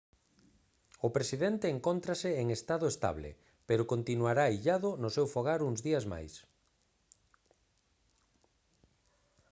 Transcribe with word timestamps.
o 1.07 1.07
presidente 1.17 1.65
encóntrase 1.75 2.29
en 2.41 2.47
estado 2.57 2.85
estable 2.93 3.29
pero 3.67 3.89
continuará 3.93 4.45
illado 4.57 4.89
no 5.01 5.09
seu 5.15 5.25
fogar 5.35 5.59
uns 5.69 5.79
días 5.87 6.05
máis 6.13 6.33